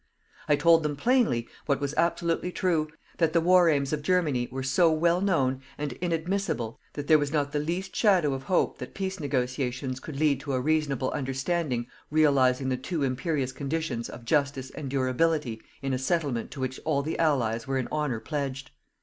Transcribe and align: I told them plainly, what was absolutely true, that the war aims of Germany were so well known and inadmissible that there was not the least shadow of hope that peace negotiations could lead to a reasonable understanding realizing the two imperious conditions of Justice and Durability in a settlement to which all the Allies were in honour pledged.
I 0.49 0.55
told 0.55 0.81
them 0.81 0.95
plainly, 0.95 1.47
what 1.67 1.79
was 1.79 1.93
absolutely 1.95 2.51
true, 2.51 2.87
that 3.19 3.33
the 3.33 3.39
war 3.39 3.69
aims 3.69 3.93
of 3.93 4.01
Germany 4.01 4.49
were 4.51 4.63
so 4.63 4.91
well 4.91 5.21
known 5.21 5.61
and 5.77 5.93
inadmissible 5.93 6.79
that 6.93 7.05
there 7.05 7.19
was 7.19 7.31
not 7.31 7.51
the 7.51 7.59
least 7.59 7.95
shadow 7.95 8.33
of 8.33 8.41
hope 8.41 8.79
that 8.79 8.95
peace 8.95 9.19
negotiations 9.19 9.99
could 9.99 10.19
lead 10.19 10.39
to 10.39 10.53
a 10.53 10.59
reasonable 10.59 11.11
understanding 11.11 11.85
realizing 12.09 12.69
the 12.69 12.77
two 12.77 13.03
imperious 13.03 13.51
conditions 13.51 14.09
of 14.09 14.25
Justice 14.25 14.71
and 14.71 14.89
Durability 14.89 15.61
in 15.83 15.93
a 15.93 15.99
settlement 15.99 16.49
to 16.49 16.59
which 16.59 16.79
all 16.83 17.03
the 17.03 17.19
Allies 17.19 17.67
were 17.67 17.77
in 17.77 17.87
honour 17.89 18.19
pledged. 18.19 18.71